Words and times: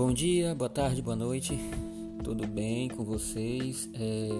Bom 0.00 0.14
dia, 0.14 0.54
boa 0.54 0.70
tarde, 0.70 1.02
boa 1.02 1.14
noite, 1.14 1.60
tudo 2.24 2.46
bem 2.46 2.88
com 2.88 3.04
vocês? 3.04 3.86
É, 3.92 4.30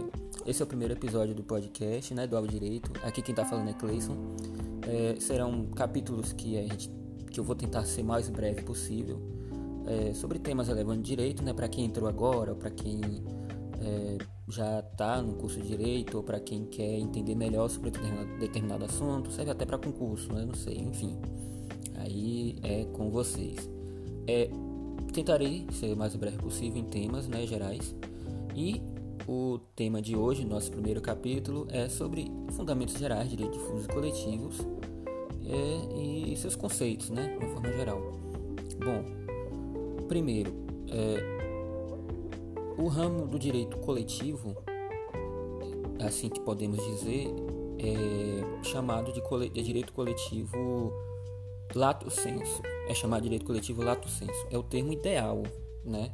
esse 0.46 0.62
é 0.62 0.64
o 0.64 0.66
primeiro 0.66 0.94
episódio 0.94 1.34
do 1.34 1.42
podcast, 1.42 2.14
né, 2.14 2.26
do 2.26 2.34
Alvo 2.34 2.48
Direito. 2.48 2.90
Aqui 3.02 3.20
quem 3.20 3.34
tá 3.34 3.44
falando 3.44 3.68
é 3.68 3.74
Cleison. 3.74 4.16
É, 4.88 5.20
serão 5.20 5.66
capítulos 5.66 6.32
que, 6.32 6.56
a 6.56 6.62
gente, 6.62 6.90
que 7.30 7.38
eu 7.38 7.44
vou 7.44 7.54
tentar 7.54 7.84
ser 7.84 8.02
mais 8.02 8.30
breve 8.30 8.62
possível 8.62 9.20
é, 9.86 10.14
sobre 10.14 10.38
temas 10.38 10.68
relevantes 10.68 11.02
de 11.02 11.08
direito, 11.10 11.42
né, 11.42 11.52
para 11.52 11.68
quem 11.68 11.84
entrou 11.84 12.08
agora, 12.08 12.54
para 12.54 12.70
quem 12.70 13.22
é, 13.82 14.16
já 14.48 14.80
está 14.80 15.20
no 15.20 15.34
curso 15.34 15.60
de 15.60 15.68
direito, 15.68 16.16
ou 16.16 16.22
para 16.22 16.40
quem 16.40 16.64
quer 16.64 16.98
entender 16.98 17.34
melhor 17.34 17.68
sobre 17.68 17.90
determinado, 17.90 18.38
determinado 18.38 18.84
assunto, 18.86 19.30
serve 19.30 19.50
até 19.50 19.66
para 19.66 19.76
concurso, 19.76 20.32
né, 20.32 20.42
não 20.42 20.54
sei, 20.54 20.78
enfim. 20.78 21.18
Aí 21.96 22.58
é 22.62 22.86
com 22.94 23.10
vocês. 23.10 23.68
É, 24.26 24.48
tentarei 25.12 25.66
ser 25.72 25.92
o 25.92 25.96
mais 25.96 26.14
breve 26.14 26.38
possível 26.38 26.80
em 26.80 26.84
temas 26.84 27.26
né, 27.28 27.46
gerais. 27.46 27.94
E 28.54 28.82
o 29.26 29.58
tema 29.76 30.02
de 30.02 30.16
hoje, 30.16 30.44
nosso 30.44 30.70
primeiro 30.70 31.00
capítulo, 31.00 31.66
é 31.70 31.88
sobre 31.88 32.30
fundamentos 32.52 32.96
gerais 32.96 33.30
de 33.30 33.36
direito 33.36 33.58
difusos 33.58 33.84
e 33.84 33.88
coletivos 33.88 34.58
é, 35.46 36.32
e 36.32 36.36
seus 36.36 36.56
conceitos, 36.56 37.10
né, 37.10 37.36
de 37.38 37.46
forma 37.46 37.72
geral. 37.72 38.00
Bom, 38.84 40.06
primeiro, 40.08 40.52
é, 40.88 41.40
o 42.78 42.88
ramo 42.88 43.26
do 43.26 43.38
direito 43.38 43.76
coletivo, 43.78 44.56
assim 46.04 46.28
que 46.28 46.40
podemos 46.40 46.84
dizer, 46.86 47.28
é 47.78 48.64
chamado 48.64 49.12
de, 49.12 49.20
de 49.50 49.62
direito 49.62 49.92
coletivo 49.92 50.92
lato 51.74 52.10
senso. 52.10 52.62
É 52.88 52.94
chamado 52.94 53.22
de 53.22 53.28
direito 53.28 53.46
coletivo 53.46 53.82
lato 53.82 54.08
senso. 54.08 54.46
É 54.50 54.58
o 54.58 54.62
termo 54.62 54.92
ideal, 54.92 55.42
né, 55.84 56.12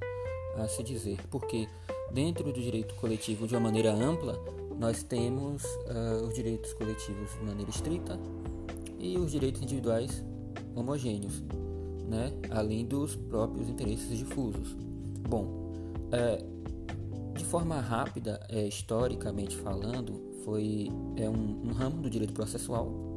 a 0.56 0.68
se 0.68 0.82
dizer, 0.82 1.18
porque 1.30 1.66
dentro 2.12 2.44
do 2.44 2.60
direito 2.60 2.94
coletivo 2.96 3.46
de 3.46 3.54
uma 3.54 3.60
maneira 3.60 3.92
ampla, 3.92 4.38
nós 4.78 5.02
temos 5.02 5.64
uh, 5.64 6.26
os 6.26 6.34
direitos 6.34 6.72
coletivos 6.74 7.30
de 7.32 7.44
maneira 7.44 7.70
estrita 7.70 8.18
e 8.98 9.16
os 9.16 9.32
direitos 9.32 9.62
individuais 9.62 10.24
homogêneos, 10.74 11.42
né, 12.06 12.32
além 12.50 12.84
dos 12.84 13.16
próprios 13.16 13.68
interesses 13.68 14.18
difusos. 14.18 14.76
Bom, 15.28 15.72
é, 16.12 16.44
de 17.34 17.44
forma 17.44 17.80
rápida, 17.80 18.40
é, 18.48 18.66
historicamente 18.66 19.56
falando, 19.56 20.20
foi 20.44 20.88
é 21.16 21.28
um, 21.28 21.62
um 21.64 21.72
ramo 21.72 22.02
do 22.02 22.10
direito 22.10 22.32
processual 22.32 23.15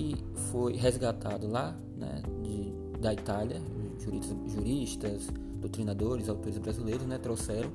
que 0.00 0.16
foi 0.50 0.72
resgatado 0.72 1.46
lá 1.46 1.76
né, 1.98 2.22
de, 2.42 2.72
da 3.00 3.12
Itália, 3.12 3.60
juristas, 3.98 4.36
juristas, 4.46 5.28
doutrinadores, 5.60 6.30
autores 6.30 6.56
brasileiros 6.56 7.06
né, 7.06 7.18
trouxeram 7.18 7.70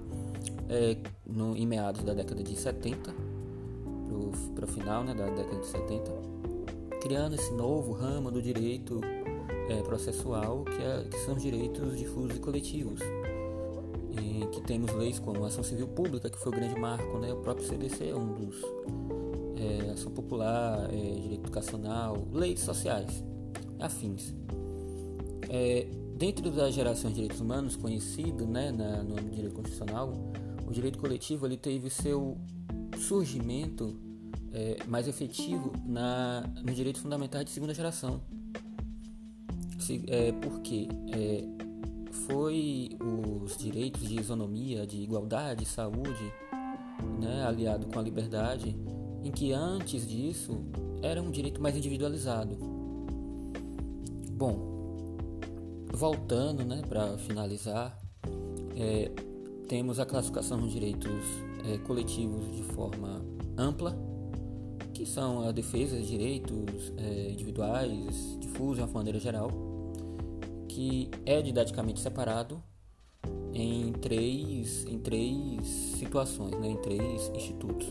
é, 0.68 0.98
no, 1.24 1.56
em 1.56 1.68
meados 1.68 2.04
da 2.04 2.16
década 2.16 2.42
de 2.42 2.56
70 2.56 3.14
para 4.56 4.66
o 4.66 4.68
final 4.68 5.04
né, 5.04 5.14
da 5.14 5.26
década 5.28 5.60
de 5.60 5.68
70, 5.68 6.12
criando 7.02 7.36
esse 7.36 7.54
novo 7.54 7.92
ramo 7.92 8.32
do 8.32 8.42
direito 8.42 9.02
é, 9.70 9.84
processual 9.84 10.64
que, 10.64 10.82
é, 10.82 11.04
que, 11.04 11.20
são 11.20 11.36
os 11.36 11.44
direitos 11.44 11.96
difusos 11.96 12.36
e 12.36 12.40
coletivos. 12.40 13.02
E 14.12 14.48
que 14.48 14.62
temos 14.62 14.92
leis 14.94 15.20
como 15.20 15.44
a 15.44 15.48
ação 15.48 15.64
civil 15.64 15.88
pública, 15.90 16.30
que 16.30 16.40
foi 16.40 16.52
o 16.54 16.56
grande 16.56 16.80
marco, 16.80 17.20
né? 17.20 17.34
o 17.34 17.38
próprio 17.38 17.68
CDC 17.68 18.10
é 18.10 18.16
um 18.16 18.34
dos 18.34 18.56
é, 19.58 19.92
ação 19.92 20.12
popular, 20.12 20.90
é, 20.94 20.96
direito 20.96 21.44
educacional, 21.44 22.28
leis 22.32 22.60
sociais, 22.60 23.24
afins. 23.80 24.34
É, 25.50 25.88
dentro 26.18 26.50
das 26.50 26.74
gerações 26.74 27.14
de 27.14 27.22
direitos 27.22 27.40
humanos 27.40 27.76
conhecido 27.76 28.48
né, 28.48 28.72
na, 28.72 29.04
no 29.04 29.16
direito 29.30 29.56
constitucional, 29.56 30.14
o 30.68 30.72
direito 30.72 30.98
coletivo 30.98 31.46
ele 31.46 31.58
teve 31.58 31.90
seu 31.90 32.38
surgimento 32.98 34.00
é, 34.52 34.78
mais 34.88 35.08
efetivo 35.08 35.74
na, 35.86 36.42
no 36.64 36.74
direito 36.74 37.00
fundamental 37.00 37.44
de 37.44 37.52
segunda 37.52 37.74
geração. 37.74 38.22
Se, 39.80 40.04
é, 40.08 40.32
porque 40.32 40.88
é, 41.14 41.44
foi 42.26 42.98
os 43.44 43.58
direitos 43.58 44.08
de 44.08 44.20
isonomia, 44.20 44.88
de 44.88 44.98
igualdade, 44.98 45.66
saúde, 45.66 46.32
né, 47.20 47.46
aliado 47.46 47.86
com 47.88 48.00
a 48.00 48.02
liberdade, 48.02 48.76
em 49.26 49.32
que 49.32 49.52
antes 49.52 50.08
disso 50.08 50.64
era 51.02 51.20
um 51.20 51.32
direito 51.32 51.60
mais 51.60 51.76
individualizado. 51.76 52.56
Bom, 54.32 55.18
voltando 55.92 56.64
né, 56.64 56.84
para 56.88 57.18
finalizar, 57.18 58.00
é, 58.78 59.12
temos 59.68 60.00
a 60.00 60.06
classificação 60.06 60.60
dos 60.60 60.72
direitos 60.72 61.24
é, 61.68 61.80
coletivos 61.80 62.56
de 62.56 62.62
forma 62.76 63.26
ampla, 63.58 63.98
que 64.94 65.08
são 65.08 65.42
a 65.48 65.52
defesa 65.52 65.98
de 65.98 66.06
direitos 66.06 66.94
é, 66.96 67.32
individuais, 67.32 68.38
difusos 68.40 68.76
de 68.76 68.84
uma 68.84 68.92
maneira 68.92 69.20
geral, 69.20 69.50
que 70.68 71.10
é 71.26 71.42
didaticamente 71.42 72.00
separado 72.00 72.62
em 73.52 73.92
três, 73.94 74.86
em 74.86 75.00
três 75.00 75.66
situações, 75.98 76.52
né, 76.60 76.70
em 76.70 76.78
três 76.78 77.32
institutos 77.34 77.90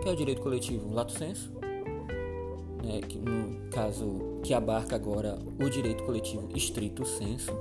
que 0.00 0.08
é 0.08 0.12
o 0.12 0.16
direito 0.16 0.40
coletivo 0.40 0.92
lato 0.92 1.12
sensu, 1.12 1.50
né, 2.82 3.00
que 3.06 3.18
no 3.18 3.68
caso 3.70 4.40
que 4.42 4.54
abarca 4.54 4.96
agora 4.96 5.38
o 5.58 5.68
direito 5.68 6.02
coletivo 6.04 6.48
estrito 6.56 7.04
sensu, 7.04 7.52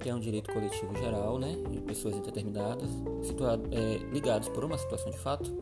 que 0.00 0.08
é 0.08 0.14
um 0.14 0.20
direito 0.20 0.52
coletivo 0.52 0.94
geral, 0.96 1.38
né, 1.38 1.56
de 1.70 1.80
pessoas 1.80 2.16
indeterminadas, 2.16 2.88
situado, 3.22 3.68
é, 3.72 3.98
ligados 4.12 4.48
por 4.48 4.64
uma 4.64 4.78
situação 4.78 5.10
de 5.10 5.18
fato. 5.18 5.60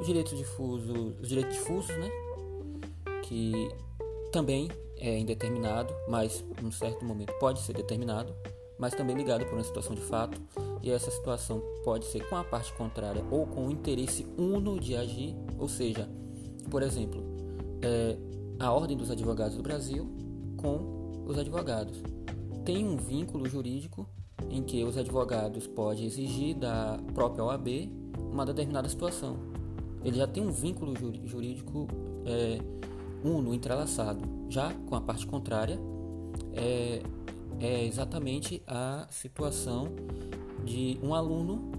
O 0.00 0.04
direito 0.04 0.34
difuso, 0.34 1.14
os 1.20 1.28
direitos 1.28 1.54
difusos, 1.54 1.94
né, 1.96 2.10
que 3.24 3.70
também 4.32 4.68
é 4.96 5.18
indeterminado, 5.18 5.92
mas 6.08 6.44
em 6.62 6.66
um 6.66 6.72
certo 6.72 7.04
momento 7.04 7.32
pode 7.38 7.60
ser 7.60 7.74
determinado, 7.74 8.34
mas 8.78 8.94
também 8.94 9.16
ligado 9.16 9.44
por 9.44 9.54
uma 9.54 9.64
situação 9.64 9.94
de 9.94 10.02
fato 10.02 10.40
e 10.82 10.90
essa 10.90 11.10
situação 11.10 11.62
pode 11.84 12.06
ser 12.06 12.28
com 12.28 12.36
a 12.36 12.44
parte 12.44 12.72
contrária 12.74 13.24
ou 13.30 13.46
com 13.46 13.66
o 13.66 13.70
interesse 13.70 14.26
uno 14.36 14.78
de 14.78 14.96
agir, 14.96 15.36
ou 15.58 15.68
seja, 15.68 16.08
por 16.70 16.82
exemplo, 16.82 17.22
é, 17.82 18.16
a 18.58 18.72
Ordem 18.72 18.96
dos 18.96 19.10
Advogados 19.10 19.56
do 19.56 19.62
Brasil 19.62 20.08
com 20.56 21.24
os 21.26 21.38
advogados. 21.38 22.02
Tem 22.64 22.86
um 22.86 22.96
vínculo 22.96 23.48
jurídico 23.48 24.06
em 24.50 24.62
que 24.62 24.82
os 24.84 24.96
advogados 24.96 25.66
podem 25.66 26.04
exigir 26.04 26.56
da 26.56 26.98
própria 27.14 27.44
OAB 27.44 27.68
uma 28.32 28.44
determinada 28.44 28.88
situação. 28.88 29.36
Ele 30.04 30.16
já 30.16 30.26
tem 30.26 30.42
um 30.42 30.50
vínculo 30.50 30.94
jurídico 31.24 31.86
é, 32.24 32.58
uno, 33.24 33.54
entrelaçado. 33.54 34.24
Já 34.48 34.72
com 34.88 34.94
a 34.94 35.00
parte 35.00 35.26
contrária, 35.26 35.78
é, 36.52 37.02
é 37.60 37.84
exatamente 37.84 38.62
a 38.66 39.06
situação 39.10 39.88
de 40.64 40.98
um 41.02 41.14
aluno, 41.14 41.70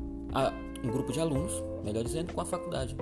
um 0.84 0.92
grupo 0.92 1.12
de 1.12 1.20
alunos, 1.20 1.52
melhor 1.84 2.04
dizendo, 2.04 2.34
com 2.34 2.42
a 2.42 2.46
faculdade. 2.46 2.96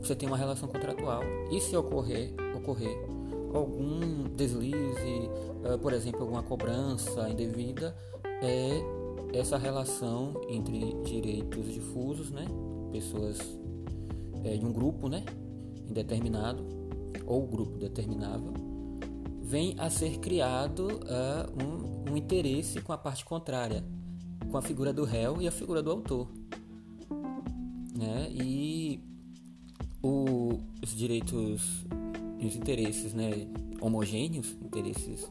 Você 0.00 0.16
tem 0.16 0.28
uma 0.28 0.36
relação 0.36 0.68
contratual 0.68 1.22
e 1.50 1.60
se 1.60 1.76
ocorrer, 1.76 2.34
ocorrer 2.56 2.98
algum 3.54 4.24
deslize, 4.34 5.30
uh, 5.64 5.78
por 5.78 5.92
exemplo, 5.92 6.22
alguma 6.22 6.42
cobrança 6.42 7.28
indevida, 7.28 7.94
é 8.42 9.38
essa 9.38 9.56
relação 9.56 10.40
entre 10.48 10.94
direitos 11.04 11.72
difusos, 11.72 12.30
né, 12.30 12.44
pessoas 12.90 13.38
é, 14.44 14.56
de 14.56 14.66
um 14.66 14.72
grupo, 14.72 15.08
né, 15.08 15.24
indeterminado 15.88 16.64
ou 17.26 17.46
grupo 17.46 17.78
determinável, 17.78 18.52
vem 19.40 19.74
a 19.78 19.88
ser 19.88 20.18
criado 20.18 20.86
uh, 20.86 21.62
um, 21.62 22.12
um 22.12 22.16
interesse 22.16 22.80
com 22.80 22.92
a 22.92 22.98
parte 22.98 23.24
contrária, 23.24 23.84
com 24.52 24.58
a 24.58 24.62
figura 24.62 24.92
do 24.92 25.04
réu 25.04 25.40
e 25.40 25.48
a 25.48 25.50
figura 25.50 25.82
do 25.82 25.90
autor. 25.90 26.28
Né? 27.96 28.28
E 28.30 29.00
o, 30.02 30.58
os 30.82 30.94
direitos 30.94 31.86
e 32.38 32.46
os 32.46 32.54
interesses 32.54 33.14
né, 33.14 33.48
homogêneos, 33.80 34.54
interesses 34.62 35.26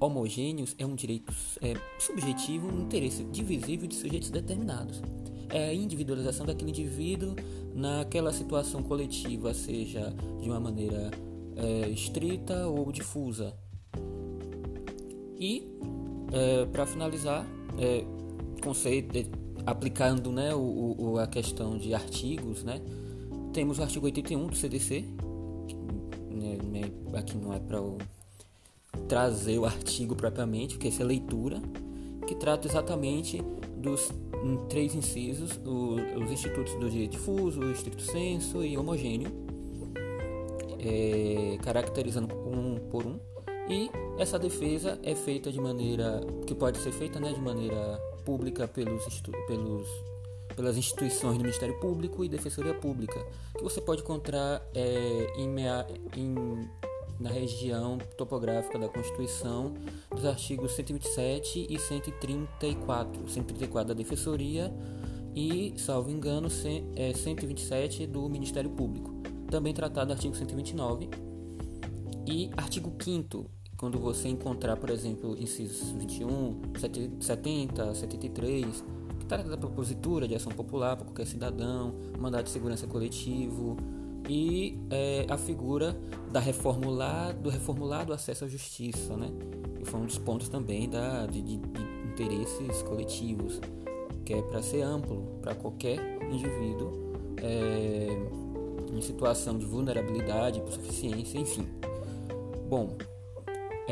homogêneos 0.00 0.74
é 0.78 0.84
um 0.84 0.96
direito 0.96 1.32
é, 1.62 1.74
subjetivo, 2.00 2.66
um 2.66 2.82
interesse 2.82 3.22
divisível 3.24 3.86
de 3.86 3.94
sujeitos 3.94 4.30
determinados. 4.30 5.00
É 5.48 5.68
a 5.68 5.74
individualização 5.74 6.44
daquele 6.44 6.70
indivíduo 6.70 7.36
naquela 7.72 8.32
situação 8.32 8.82
coletiva, 8.82 9.54
seja 9.54 10.12
de 10.40 10.48
uma 10.50 10.58
maneira 10.58 11.10
é, 11.54 11.88
estrita 11.88 12.66
ou 12.66 12.90
difusa. 12.90 13.54
E, 15.38 15.68
é, 16.32 16.66
para 16.66 16.84
finalizar, 16.84 17.46
é, 17.78 18.04
conceito, 18.60 19.14
aplicando 19.66 20.30
né, 20.30 20.54
o, 20.54 20.96
o, 20.98 21.18
a 21.18 21.26
questão 21.26 21.76
de 21.76 21.94
artigos, 21.94 22.62
né, 22.62 22.80
temos 23.52 23.78
o 23.78 23.82
artigo 23.82 24.06
81 24.06 24.46
do 24.46 24.56
CDC, 24.56 25.04
que, 25.66 25.76
né, 26.34 26.58
né, 26.62 26.90
aqui 27.14 27.36
não 27.36 27.52
é 27.52 27.58
para 27.58 27.80
o 27.80 27.98
trazer 29.08 29.58
o 29.58 29.64
artigo 29.66 30.14
propriamente, 30.14 30.74
porque 30.74 30.88
essa 30.88 31.02
é 31.02 31.06
leitura, 31.06 31.60
que 32.26 32.34
trata 32.34 32.68
exatamente 32.68 33.42
dos 33.76 34.12
três 34.68 34.94
incisos, 34.94 35.60
os 35.64 36.30
institutos 36.30 36.74
do 36.74 36.88
direito 36.88 37.12
difuso, 37.12 37.60
o 37.60 37.72
estrito 37.72 38.02
senso 38.02 38.64
e 38.64 38.76
homogêneo, 38.76 39.30
é, 40.78 41.58
caracterizando 41.62 42.34
um 42.34 42.76
por 42.90 43.06
um. 43.06 43.18
E 43.70 43.88
essa 44.18 44.36
defesa 44.36 44.98
é 45.04 45.14
feita 45.14 45.52
de 45.52 45.60
maneira 45.60 46.20
que 46.44 46.54
pode 46.54 46.78
ser 46.78 46.90
feita 46.90 47.20
né, 47.20 47.32
de 47.32 47.40
maneira 47.40 47.96
pública 48.24 48.66
pelos, 48.66 49.04
pelos 49.46 49.88
pelas 50.56 50.76
instituições 50.76 51.38
do 51.38 51.44
Ministério 51.44 51.78
Público 51.78 52.24
e 52.24 52.28
Defensoria 52.28 52.74
Pública, 52.74 53.24
que 53.56 53.62
você 53.62 53.80
pode 53.80 54.02
encontrar 54.02 54.60
é, 54.74 55.32
em, 55.36 55.48
em, 56.16 56.68
na 57.18 57.30
região 57.30 57.96
topográfica 58.16 58.78
da 58.78 58.88
Constituição 58.88 59.74
dos 60.10 60.26
artigos 60.26 60.72
127 60.72 61.66
e 61.70 61.78
134, 61.78 63.28
134 63.28 63.88
da 63.88 63.94
Defensoria 63.94 64.74
e, 65.34 65.72
salvo 65.78 66.10
engano, 66.10 66.48
é, 66.96 67.14
127 67.14 68.06
do 68.06 68.28
Ministério 68.28 68.70
Público, 68.70 69.14
também 69.48 69.72
tratado 69.72 70.08
no 70.08 70.12
artigo 70.12 70.34
129 70.34 71.08
e 72.26 72.50
artigo 72.56 72.92
5 73.02 73.59
quando 73.80 73.98
você 73.98 74.28
encontrar, 74.28 74.76
por 74.76 74.90
exemplo, 74.90 75.34
incisos 75.38 75.90
21, 75.92 76.60
70, 77.18 77.94
73, 77.94 78.84
trata 79.26 79.48
da 79.48 79.56
propositura 79.56 80.28
de 80.28 80.34
ação 80.34 80.52
popular 80.52 80.96
para 80.96 81.06
qualquer 81.06 81.26
cidadão, 81.26 81.94
mandado 82.18 82.44
de 82.44 82.50
segurança 82.50 82.86
coletivo 82.86 83.78
e 84.28 84.78
é, 84.90 85.24
a 85.30 85.38
figura 85.38 85.98
da 86.30 86.38
reformular, 86.38 87.34
do 87.34 87.48
reformulado 87.48 88.12
acesso 88.12 88.44
à 88.44 88.48
justiça, 88.48 89.16
né? 89.16 89.32
que 89.78 89.86
foi 89.86 89.98
um 89.98 90.04
dos 90.04 90.18
pontos 90.18 90.50
também 90.50 90.86
da, 90.86 91.24
de, 91.24 91.40
de, 91.40 91.56
de 91.56 91.82
interesses 92.12 92.82
coletivos, 92.82 93.62
que 94.26 94.34
é 94.34 94.42
para 94.42 94.60
ser 94.62 94.82
amplo 94.82 95.38
para 95.40 95.54
qualquer 95.54 95.98
indivíduo 96.30 97.14
é, 97.38 98.08
em 98.92 99.00
situação 99.00 99.56
de 99.56 99.64
vulnerabilidade, 99.64 100.60
insuficiência, 100.60 101.38
enfim. 101.38 101.66
Bom, 102.68 102.94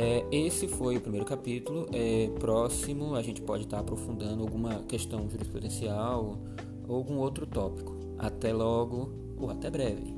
é, 0.00 0.24
esse 0.30 0.68
foi 0.68 0.96
o 0.96 1.00
primeiro 1.00 1.26
capítulo. 1.26 1.88
É, 1.92 2.30
próximo, 2.38 3.16
a 3.16 3.22
gente 3.22 3.42
pode 3.42 3.64
estar 3.64 3.80
aprofundando 3.80 4.42
alguma 4.42 4.84
questão 4.84 5.28
jurisprudencial 5.28 6.38
ou 6.86 6.96
algum 6.96 7.16
outro 7.16 7.44
tópico. 7.44 7.96
Até 8.16 8.52
logo 8.52 9.12
ou 9.36 9.50
até 9.50 9.68
breve. 9.68 10.17